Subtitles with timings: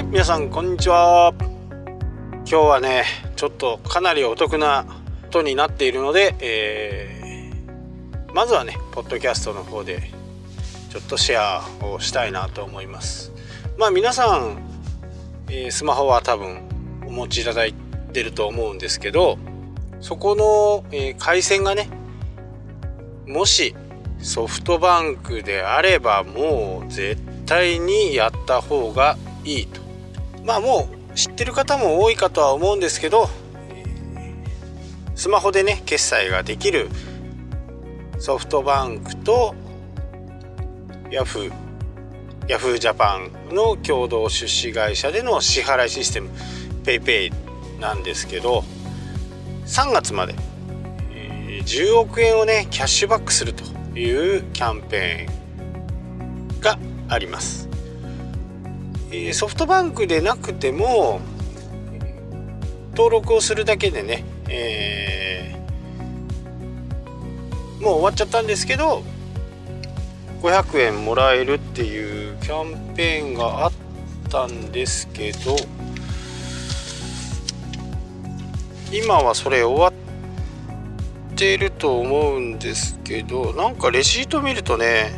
[0.00, 1.34] はい皆さんこんにちは。
[1.38, 3.04] 今日はね
[3.36, 4.86] ちょっとかなりお得な
[5.24, 10.10] ことになっているので、えー、まずはねポッドキャストの方で
[10.88, 13.30] ちょっとシェアをしたいなと思います。
[13.76, 14.62] まあ皆さん、
[15.50, 16.62] えー、スマホは多分
[17.06, 19.36] お持ちいただいてると思うんですけど
[20.00, 21.90] そこの、えー、回線がね
[23.26, 23.76] もし
[24.18, 29.89] ソフトバンクであればもう絶対にやった方がいいと。
[30.44, 33.28] まあもう知ってる方も多いかとは思うんですけど、
[35.14, 36.88] スマホでね決済ができる
[38.18, 39.54] ソフトバンクと
[41.10, 41.52] ヤフー
[42.48, 43.18] ヤフージャパ
[43.50, 46.30] ンの共同出資会社での支払いシステム
[46.84, 47.32] PayPay
[47.80, 48.64] なんですけど
[49.66, 50.34] 3月まで
[51.64, 53.64] 10億円をねキャッシュバックすると
[53.98, 57.69] いうキャンペーンがあります。
[59.32, 61.20] ソフトバンクでなくても
[62.92, 69.02] 登録をするだけでね、えー、もう終わっちゃったんですけど
[70.42, 73.72] 500円もらえるっていうキャンペーンがあっ
[74.28, 75.56] たんですけど
[78.92, 85.10] 今はそれ終わっていると思うんですけどなんかレシート見るとね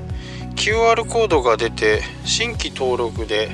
[0.56, 3.50] QR コードが出て新規登録で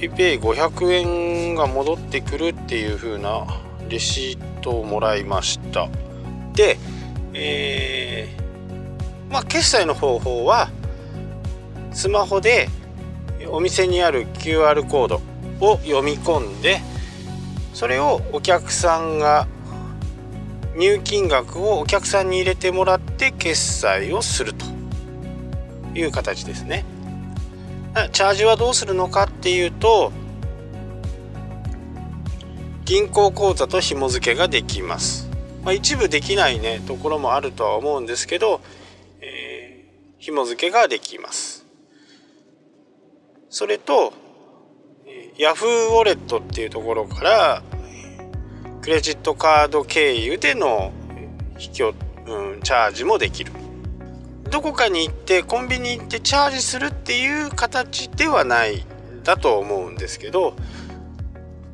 [0.00, 3.46] PayPay500 円が戻ってくるっていう風な
[3.88, 5.88] レシートをもらいました
[6.54, 6.78] で、
[7.32, 10.70] えー、まあ決済の方法は
[11.92, 12.68] スマホで
[13.48, 15.20] お店にある QR コード
[15.60, 16.80] を読み込んで
[17.72, 19.46] それをお客さんが
[20.76, 24.64] 入金額をお客さんに入れてもらって決済をすると
[25.94, 26.84] いう形ですね。
[28.12, 30.12] チャージはどうするのかっていうと
[32.84, 35.30] 銀行口座と紐付けができます、
[35.62, 38.60] まあ、一部できないねところもあるとは思うんですけど、
[39.20, 41.64] えー、紐付けができます。
[43.48, 44.12] それと
[45.38, 47.62] Yahoo ウォレットっていうところから
[48.82, 50.92] クレジットカード経由での
[51.58, 51.92] 引き、う
[52.56, 53.52] ん、チャージもできる。
[54.54, 58.86] どこかに行ってコンビニ行ってチャージするっていう形ではない
[59.24, 60.54] だと思うんですけど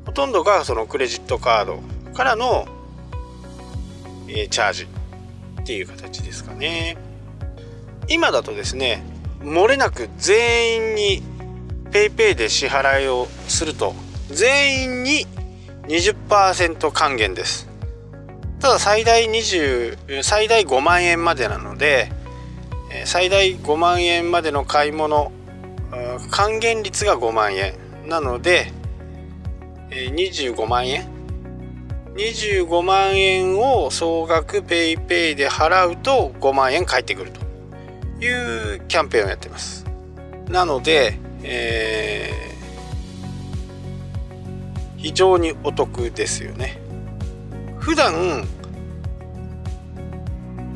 [0.07, 1.83] ほとんどがそのクレジットカード
[2.15, 2.67] からの、
[4.29, 4.87] えー、チャージ
[5.61, 6.97] っていう形ですかね。
[8.09, 9.03] 今だとですね
[9.41, 11.23] 漏れなく全員に
[11.91, 13.95] PayPay で支払いをすると
[14.31, 15.27] 全員に
[15.83, 17.69] 20%還元です。
[18.59, 22.19] ただ最大20最大5万円までなので
[23.05, 25.33] 最大5万円までの買い物
[26.31, 27.75] 還元率が5万円。
[28.07, 28.73] なので
[29.91, 31.09] 25万円
[32.15, 37.41] ？25万円を総額 PayPay で払うと5万円返ってくると
[38.25, 39.87] いうキャンペーンをやってます。
[40.49, 46.81] なので、えー、非常にお得ですよね。
[47.79, 48.47] 普段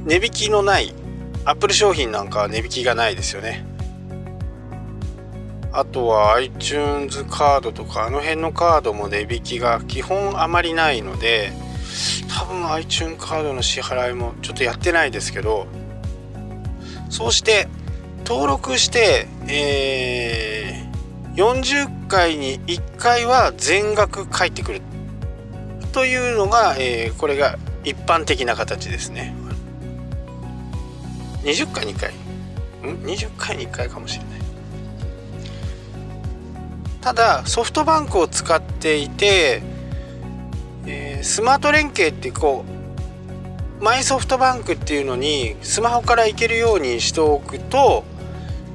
[0.04, 0.94] 値引きのない
[1.46, 3.66] アップル商品なんかは値引きがないですよね。
[5.72, 11.52] あとは iTunes カードとかあの辺のカードも値引きが基本あまりないので
[12.28, 15.66] 多分 iTunes カードの支払いもちょっとやってないですけど
[17.10, 17.66] そうして
[18.24, 24.80] 登録して、えー、40回に1回は全額返ってくる
[25.92, 29.34] というのが、えー、これが一般的な形ですね。
[31.44, 32.14] 20回に1回。
[32.90, 34.40] ん？20回に1回かもしれない。
[37.00, 39.62] ただソフトバンクを使っていて、
[40.86, 42.64] えー、スマート連携ってこ
[43.80, 48.04] うマイソフトバンクっていうのにスマホから行けるようにしておくと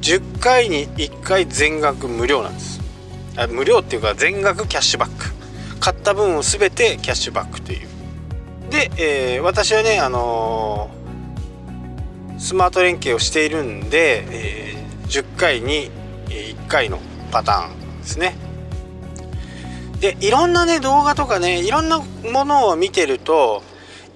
[0.01, 2.79] 10回に1回全額無料なんです。
[3.35, 5.33] あ無料っていうか全額キャッシュバック。
[5.79, 7.87] 買った分を全てキャッシュバックという。
[8.69, 10.98] で、えー、私はねあのー
[12.39, 15.91] スマート連携をしているんで、えー、10回に
[16.27, 16.99] 1回の
[17.31, 18.35] パターンですね。
[19.99, 23.61] でいろんなね動画とかねいろんなものを見てると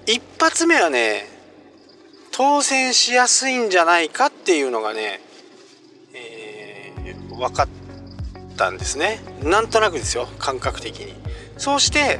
[0.06, 1.26] 一発目はね
[2.32, 5.20] 当選しやすいんじゃないかっていうのがね、
[6.14, 7.68] えー、分かっ
[8.56, 9.20] たんですね。
[9.42, 11.14] なんとなくですよ感覚的に。
[11.58, 12.18] そうして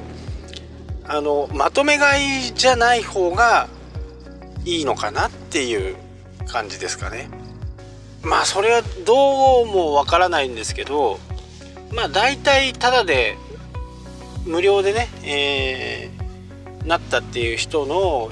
[1.06, 3.68] あのまとめ買いじゃない方が
[4.64, 5.96] いいのかなっていう
[6.46, 7.28] 感じですかね。
[8.22, 11.20] まあそれはどうもわからないんですけど
[11.92, 13.36] まあ大体ただで
[14.46, 18.30] 無料でね、えー、なったっていう人の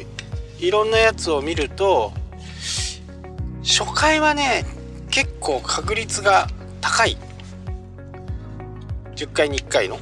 [0.58, 2.12] いろんなやつを見ると
[3.62, 4.64] 初回はね
[5.10, 6.48] 結構確率が
[6.80, 7.16] 高い。
[9.14, 9.98] 10回に1回の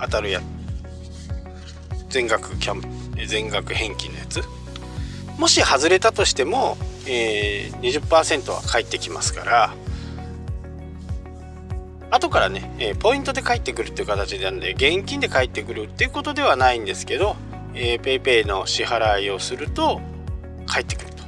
[0.00, 0.40] 当たるや
[2.08, 4.55] 全額キャン全額返金のやつ。
[5.38, 9.74] もし外れたとしても、えー、20%は返ってきますから
[12.10, 17.36] 後からね、えー、ポイントで返ってくるっていう形なんで現金で返ってくるっていうことではないんですけど、
[17.74, 20.00] PayPay の支払いをすると
[20.66, 21.22] 返ってくると。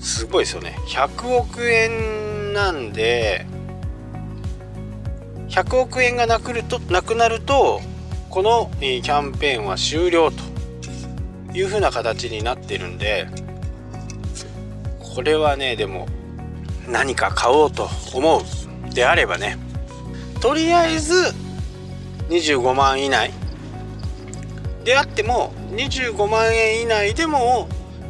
[0.00, 0.76] すごいですよね。
[0.88, 3.46] 100億円なんで
[5.48, 7.80] 100億円がなくるとなくなると
[8.30, 10.57] この、キャンペーンは終了と。
[11.58, 13.26] いう風な形になってるんで
[15.00, 16.06] これはねでも
[16.88, 19.58] 何か買おうと思うであればね
[20.40, 21.14] とりあえず
[22.28, 23.32] 25万以内
[24.84, 27.68] であっても25万円以内でも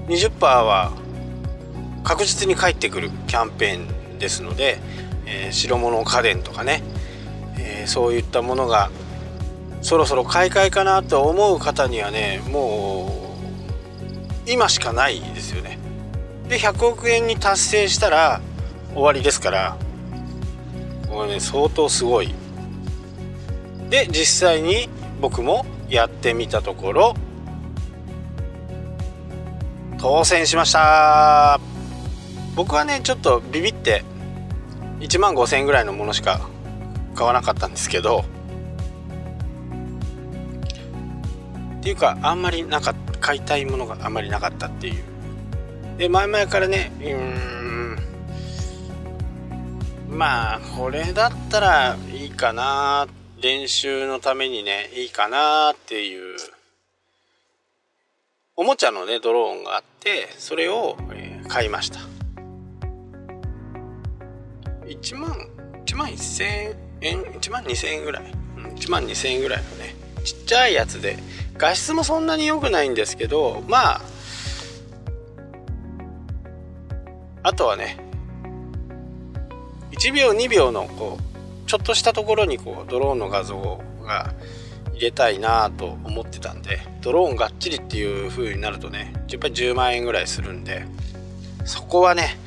[0.08, 0.92] 20%は
[2.04, 4.78] 確実に返ってくるキャンペーンですので、
[5.24, 6.82] えー、白物家電とかね、
[7.58, 8.90] えー、そういったものが
[9.80, 13.18] そろそろ買い替えかなと思う方にはねもう
[14.48, 15.78] 今しかないですよね。
[16.48, 18.40] で100億円に達成したら
[18.94, 19.76] 終わりですから。
[21.08, 22.34] これね相当すごい。
[23.90, 24.88] で実際に
[25.20, 27.14] 僕もやってみたところ
[29.98, 31.60] 当選しました。
[32.54, 34.02] 僕はねちょっとビビって
[35.00, 36.48] 1万5000円ぐらいのものしか
[37.14, 38.24] 買わなかったんですけど
[41.78, 43.07] っていうかあんまりなかった。
[43.28, 45.04] 買いたいものがあまりなかったっていう。
[45.98, 46.90] で前々からね
[50.08, 50.16] うん。
[50.16, 53.06] まあこれだったらいいかな
[53.42, 56.38] 練習のためにねいいかなっていう。
[58.56, 60.96] おもちゃのねドローンがあってそれを、
[61.48, 62.00] 買いました。
[64.86, 65.36] 1万
[65.84, 71.19] 1万1000円1万2000円ぐらい、うん、1万2000円ぐらいのねちっちゃいやつで
[71.58, 74.00] 画質もそんなに良くないんですけどまあ
[77.43, 77.99] あとはね
[79.93, 84.32] 1秒2秒のこうちょっとしたところにこうドローンの画像が
[84.93, 90.87] 入れたいなと思ってたんでドローンがっちりっていう風になるとねやっぱり10万円ぐらいするんで
[91.64, 92.38] そこはね、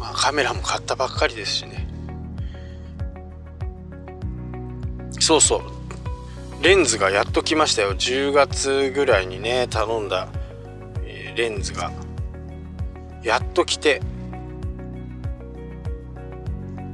[0.00, 1.86] まあ、カメラも買ったばっかりですしね。
[5.20, 5.77] そうそう。
[6.62, 7.94] レンズがやっと来ましたよ。
[7.94, 10.28] 10月ぐらいにね頼んだ、
[11.36, 11.92] レンズが。
[13.22, 14.02] やっと来て。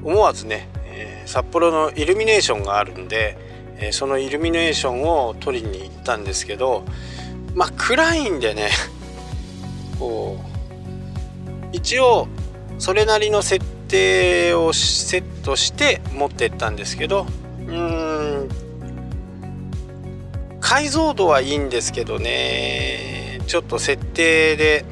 [0.02, 3.38] 思わずね、え、札幌のイルミネーションがあるんで
[3.78, 6.84] え、そのイルミネーションを撮りに行ったんですけど
[7.54, 8.70] まあ暗いんでね
[9.98, 12.28] こう一応
[12.78, 17.26] それなりの設定をセットして持ってったんですけど
[17.66, 18.13] うん
[20.64, 23.38] 解像度はいいんですけどね。
[23.46, 24.86] ちょっと設定で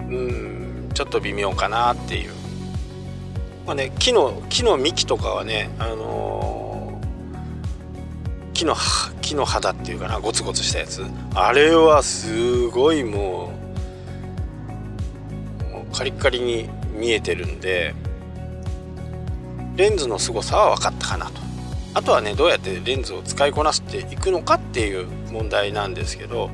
[0.00, 2.32] うんちょっと微妙かなっていう。
[3.64, 8.74] まあね木の木の幹とかはねあのー木の
[9.20, 11.04] 木の肌っていうかなゴツゴツしたやつ。
[11.36, 13.52] あれはすごいも
[15.60, 17.94] うもうカリカリに見えてるんで
[19.76, 21.45] レンズの凄さは分かったかなと。
[21.96, 26.50] あとはねどうやってレンズを使いこなしていくのかっていう問題なんですけど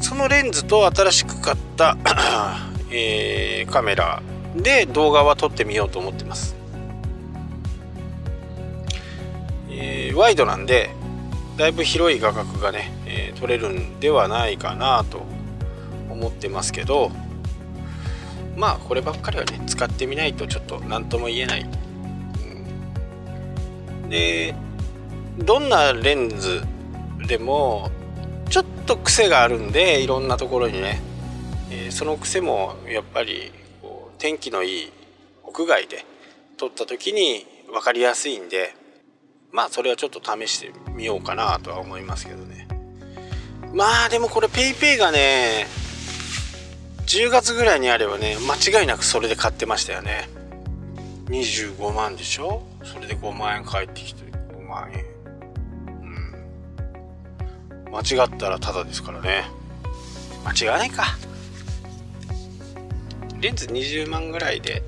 [0.00, 1.96] そのレンズと新しく買った
[2.90, 4.22] えー、カメラ
[4.56, 6.56] で動画は撮ってみようと思ってます。
[9.70, 10.90] えー、ワイドなんで
[11.56, 15.22] だいぶ広い画角がね、えー、撮れるんではないかなと
[16.10, 17.12] 思ってますけど
[18.56, 21.68] まあこればっかりはね使ってみないとちょっと何とも言えない、
[24.08, 24.54] で
[25.38, 26.62] どんなレンズ
[27.26, 27.90] でも
[28.50, 31.00] ちょっと癖があるんでいろんなところにね、
[31.70, 34.92] えー、その癖もやっぱりこう天気のいい
[35.44, 36.04] 屋外で
[36.56, 38.74] 撮った時に分かりやすいんで
[39.52, 42.66] まあそれはちょっと試してみようかなとは思いますけどね。
[43.74, 45.66] まあでもこれ PayPay がね
[47.06, 50.28] 10月ぐらいにあればね間違いなくそれで買ってましたよね。
[51.26, 52.62] 25万でしょ？
[52.92, 55.04] それで5万円返ってきて5万円。
[57.86, 57.92] うん。
[57.92, 59.44] 間違ったらタダですからね。
[60.44, 61.04] 間違いないか。
[63.40, 64.82] レンズ20万ぐらいで。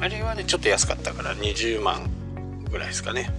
[0.00, 2.08] あれはねちょっと安かったから20万
[2.70, 3.30] ぐらいですかね。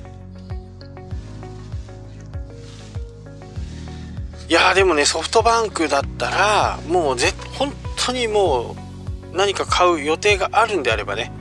[4.50, 8.89] いやでもねソフトバンクだったらもうぜ本当にもう
[9.34, 11.32] 何か買う予定があるんであればね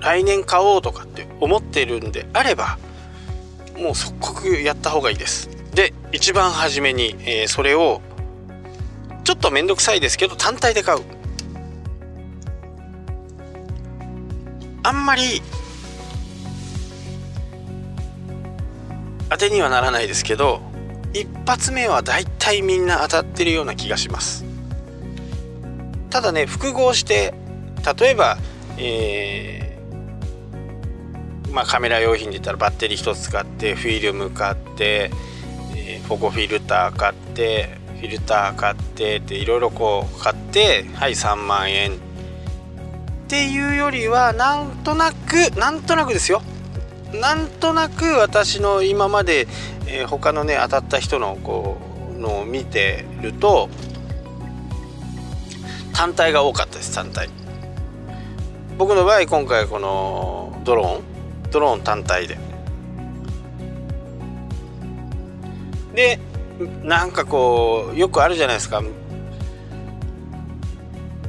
[0.00, 2.78] 来年買おうとかって思ってるんであれば
[3.76, 5.50] もう即刻やった方がいいです。
[5.72, 8.00] で一番初めに、えー、それを
[9.24, 11.02] ちょっと面倒くさいですけど単体で買う。
[14.82, 15.42] あんまり
[19.30, 20.62] 当てにはならないですけど
[21.12, 24.47] 一発目はだいたいみんな当たってるような気がします。
[26.10, 27.34] ただね複合して
[27.98, 28.38] 例えば
[28.78, 35.10] えー、まあカメラ用品で言ったらバッテリー1つ使ってフィルム買って、
[35.76, 41.96] えー、フォコフィルター買ってフィルター買ってっていろいろこう買ってはい3万円。
[41.96, 46.40] っていうよりはなんとなくなんとなくですよ。
[47.12, 49.48] なんとなく私の今まで、
[49.86, 51.76] えー、他のね当たった人のこ
[52.16, 53.68] うのを見てると
[55.98, 57.28] 単体が多かったです単体。
[58.76, 61.50] 僕の場合今回このドローン。
[61.50, 62.38] ドローン単体で。
[65.96, 66.20] で
[66.84, 68.80] なんかこうよくあるじゃないですか。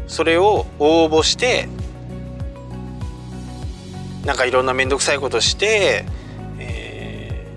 [0.05, 1.67] それを応募して
[4.23, 6.05] なんかいろんな面倒くさいことして、
[6.59, 7.47] え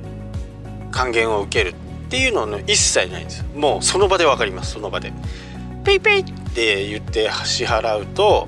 [0.89, 3.45] ー、還元を受けるっていうのは、ね、一切ないんです。
[3.55, 4.73] もうその場で分かります。
[4.73, 5.13] その場で。
[5.85, 8.47] ペイペイって言って支払うと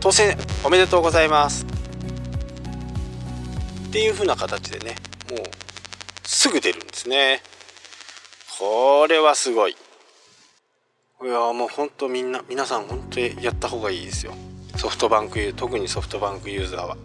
[0.00, 1.64] 当選おめでとうございます。
[3.88, 4.96] っていう風な形でね
[5.30, 5.40] もう
[6.24, 7.40] すぐ出るんですね。
[8.58, 9.72] これはすごい。
[11.22, 14.34] いやもうほんとみんな皆さん本当にやった方がいいですよ。
[14.76, 16.98] ソフトバンク特にソフトバンクユーザーは。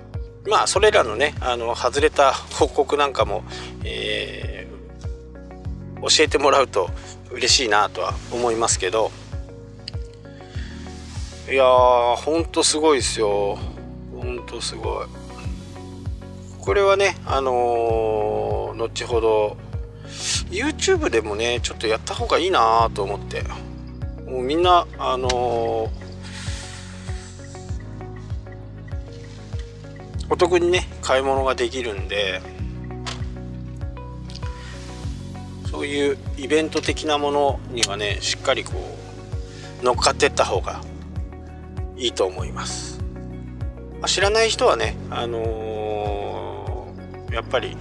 [0.45, 3.45] まあそれらのねあの外れた報告なんかも、
[3.85, 6.89] えー、教えてもらうと
[7.31, 9.11] 嬉しいなとは思いますけど
[11.49, 13.57] いやーほんとすごいですよ。
[14.15, 15.07] ほんとすごい。
[16.61, 19.57] これはねあのー、後ほど
[20.51, 23.43] YouTube でもねちょっとやった方がいいなと思って。
[24.27, 25.89] もうみんなあのー、
[30.29, 32.43] お得にね買い物ができるんで
[35.79, 38.73] そういうイベント的なものにはねしっかりこ
[39.81, 40.81] う乗っかってった方が
[41.95, 43.01] いいと思います、
[44.05, 47.77] 知らない人はねあのー、やっぱり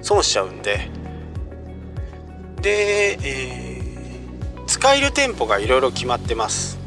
[0.00, 0.88] 損しちゃうんで。
[2.62, 6.78] で、えー、使える店舗がいろいろ決まってます。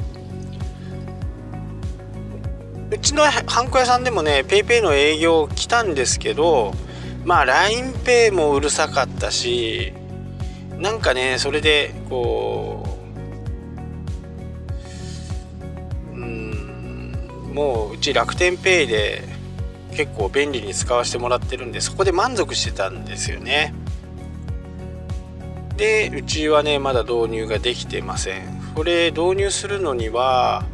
[2.89, 6.73] うちのハンコ屋さんでもね PayPay の営業来たんですけど
[7.25, 9.93] まあ LINEPay もうるさかったし
[10.77, 12.85] なんかねそれでこ
[16.11, 19.23] ううんもううち楽天ペイで
[19.95, 23.73] 結構便利に使わせてもらってるんでそこで満足してたんですよね。
[25.77, 28.63] でうちはねまだ導入ができてません。
[28.75, 30.65] これ導入するのには、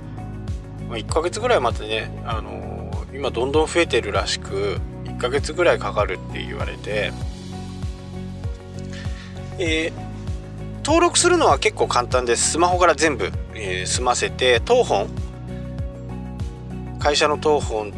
[0.89, 4.79] 1ヶ月ぐらい待ってね、あの、今どんどん増えてるらしく
[5.19, 7.11] ヶ月ぐらいかかるって言われて、
[9.59, 9.93] えー、
[10.85, 12.51] 登録するのは結構簡単です。
[12.51, 15.07] スマホから全部、えー、済ませて当本。
[16.99, 17.93] 会社の当本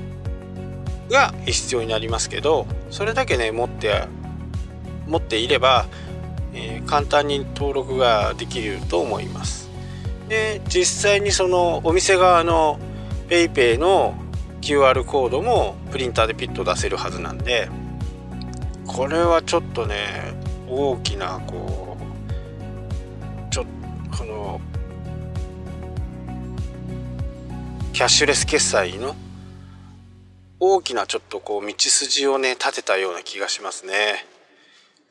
[1.09, 4.03] が必要になりますけどそれだけね持って
[5.07, 5.87] 持っていれば、
[6.53, 9.69] えー、簡単に登録ができると思います。
[10.29, 12.79] で実際にそのお店側の
[13.27, 14.15] PayPay の
[14.61, 17.69] QR コードもプリンターでピッと出せるはずなんで
[18.85, 20.33] これはちょっとね
[20.67, 23.65] 大きなこうちょっ
[24.17, 24.61] この
[27.93, 29.15] キャッシュレス決済の
[30.59, 34.25] 大きなちょっとこう道筋をね立てたような気がしますね。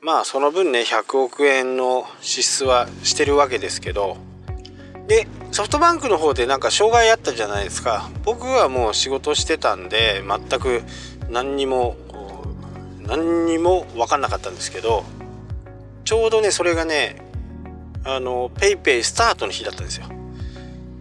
[0.01, 4.17] まあその分ね100億円の支出はしてるわけですけど
[5.07, 8.09] でソフトバンクの方でなんか障害あったじゃないですか。
[8.25, 10.83] 僕はもう仕事してたんで全く
[11.29, 11.97] 何にも
[13.07, 15.05] 何にも分かんなかったんですけど
[16.05, 17.23] ちょうどねそれがね
[18.05, 20.07] あの PayPay スタートの日だったんですよ。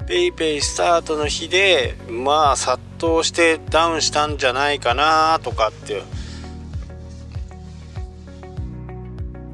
[0.08, 6.01] PayPay スタートの日でまあ殺到してダウンしたんじゃないかなとかって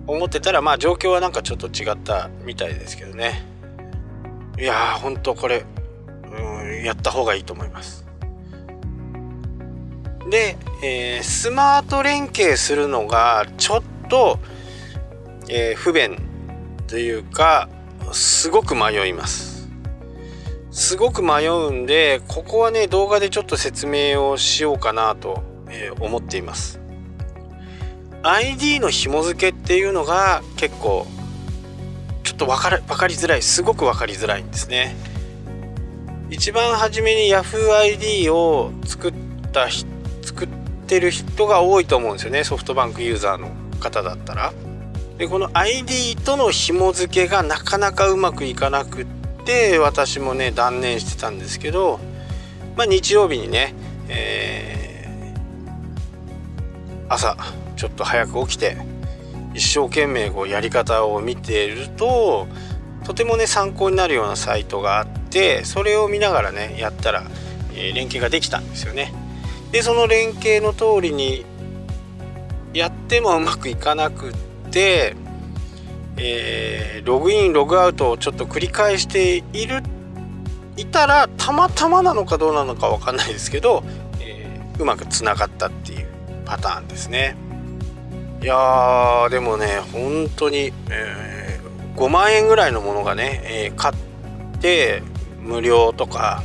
[0.08, 3.44] 思ってたらまあ状況はなんかちょっと違ったみたいですけどね。
[4.58, 5.66] いやーほんとこれ
[6.32, 8.06] うんやった方がいいと思います。
[10.30, 14.40] で、えー、スマート連携するのがちょっと、
[15.50, 16.18] えー、不便
[16.88, 17.70] というか
[18.12, 19.70] すごく迷います。
[20.72, 26.80] すごく迷うんでここはね動画でちょっと説明をしようかなと、えー、思っています。
[28.24, 34.96] ID の紐付けっていうのが結構ょっと分か分かりづらいすごく分かりづらいんですね。
[36.30, 39.14] 一番初めに YahooID を作っ
[39.52, 40.48] た作っ
[40.88, 42.44] てる人が多いと思うんですよね。
[42.44, 44.54] ソフトバンクユーザーの方だったら。
[45.18, 49.06] でこの ID との紐付けがなかなかうまくいかなくっ
[49.46, 52.02] て私もね断念してたんですけど
[52.76, 53.74] まあ日曜日にね、
[54.10, 57.38] えー、朝
[57.78, 58.76] ちょっと早く起きて
[59.56, 62.48] 一生懸命こうやり方を見ていると
[63.06, 67.24] とてもね参考になるようなサイトがあってそれを見ながらねやったら、
[67.74, 69.14] え、連携ができたんですよね。
[69.72, 71.46] でその連携の通りに
[72.74, 74.34] やってもうまくいかなくっ
[74.72, 75.16] て、
[76.18, 79.82] えー、ログインログアウトをちょっと繰り返している
[80.76, 83.84] いたらたまたまなのかどうなのか分かんないですけど、
[84.20, 86.08] えー、うまくつながったっていう
[86.46, 87.38] パターンですね。
[88.46, 93.96] いやでもね本当に、えー、5万円ぐらいのものがね、えー、買っ
[94.62, 95.02] て
[95.42, 96.44] 無料とか。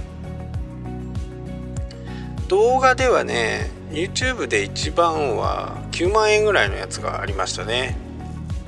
[2.48, 7.98] 動画ではね YouTube で一番は9万円ぐらいのやつがありましたね。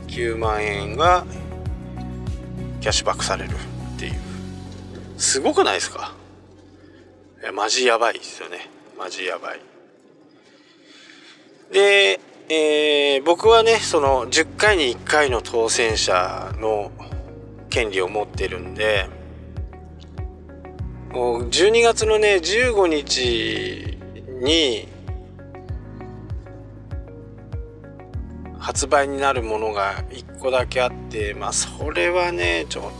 [0.08, 1.24] 9万円が
[2.82, 3.54] キャッシュバックされる
[3.94, 4.12] っていう。
[5.16, 6.12] すごくないですか？
[7.54, 8.68] マジやばいですよね。
[8.98, 9.60] マジやばい。
[11.72, 16.90] でえー、僕はねその10回に1回の当選者の
[17.70, 19.08] 権利を持ってるんで
[21.12, 23.98] もう12月のね15日
[24.42, 24.88] に
[28.58, 32.90] 発売になるものが1個だけあってまあそれはねちょ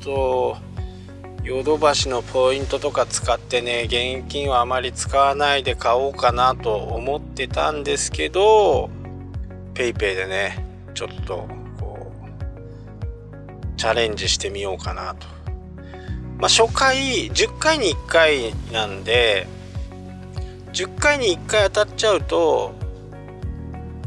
[0.00, 0.56] っと
[1.44, 8.90] ヨドバシのポイントとか使ってね現金はあまり使わないで買おうかなと思ってたんですけど
[9.74, 11.48] PayPay でねちょっと
[11.80, 15.26] こうチャレンジしてみようかなと。
[16.38, 19.48] まあ初回10回に1回なんで
[20.72, 22.72] 10回に1回当たっちゃうと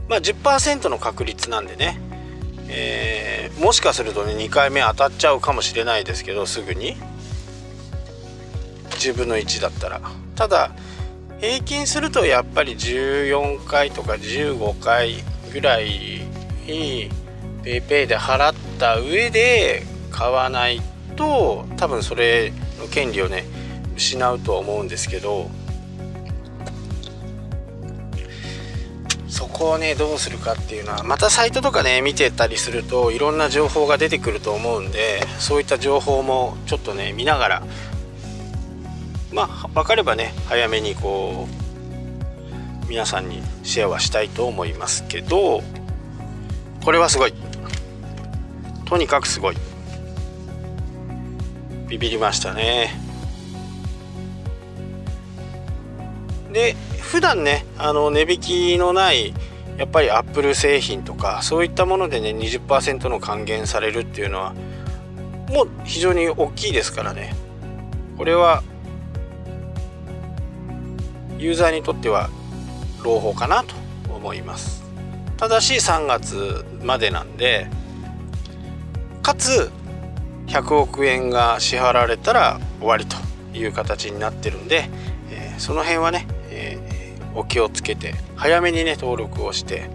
[0.08, 2.00] まあ10%の確率なんでね
[2.67, 6.95] えー、もしかするとね2回目当たっちゃうかもしれないですけどすぐに。
[8.91, 10.02] 10分の1だったら。
[10.36, 10.71] ただ
[11.39, 15.15] 平均するとやっぱり14回とか15回
[15.52, 16.21] ぐらい
[16.65, 20.82] PayPay で払った上で買わない
[21.15, 23.45] と多分それの権利をね
[23.95, 25.50] 失うとは思うんですけど
[29.28, 37.63] そこをねどうするかっていうのはまたサイトとかね見てたりするといろんな情報が出てくると思うんでそういった情報もちょっとね見ながら
[39.36, 45.62] まあ分かればね早めにこう皆さんにシェアはしたいと思いますけど
[46.84, 47.34] これはすごい。
[48.86, 49.58] とにかくすごい。
[51.88, 52.91] ビビりましたね。
[56.52, 59.34] で普段ねあの値引きのない
[59.78, 64.54] やっぱりアップル製品とかそういったものでね20%の還元されるっていうのは
[65.50, 67.36] もう非常に大きいですからね。
[68.17, 68.63] これは
[71.45, 72.31] ユーザーにとっては
[73.03, 73.75] 朗報かなと
[74.12, 74.84] 思います。
[75.38, 77.67] ただし3月までなんで
[79.21, 79.69] かつ
[80.47, 83.15] 100億円が支払われたら終わりと
[83.55, 84.89] いう形になってるんで、
[85.29, 89.89] えー、その辺はね、えー、お気をつけて早めにね登録をして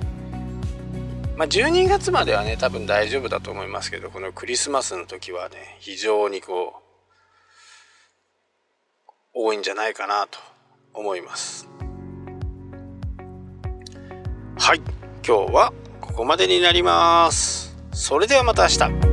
[1.36, 6.82] まあ、12月まではね多分大丈夫だと思いますけどこのクリスマスの時はね非常にこ
[9.34, 10.38] う多いんじゃないかなと
[10.94, 11.68] 思います。
[14.59, 14.83] はい。
[15.26, 17.76] 今日はここまでになります。
[17.92, 19.09] それではまた明日。